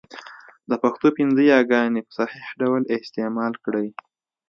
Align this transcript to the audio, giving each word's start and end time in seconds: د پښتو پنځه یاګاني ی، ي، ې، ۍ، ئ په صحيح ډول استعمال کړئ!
د 0.69 0.71
پښتو 0.83 1.07
پنځه 1.17 1.41
یاګاني 1.53 2.01
ی، 2.01 2.01
ي، 2.01 2.03
ې، 2.03 2.03
ۍ، 2.05 2.05
ئ 2.05 2.05
په 2.07 2.13
صحيح 2.19 2.47
ډول 2.61 2.81
استعمال 2.97 3.53
کړئ! 3.63 3.87